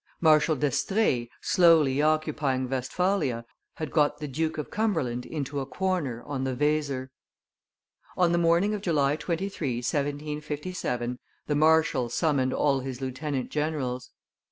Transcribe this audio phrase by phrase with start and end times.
[0.19, 6.43] Marshal d'Estrees, slowly occupying Westphalia, had got the Duke of Cumberland into a corner on
[6.43, 7.11] the Weser.
[8.17, 14.09] On the morning of July 23, 1757, the marshal summoned all his lieutenant generals.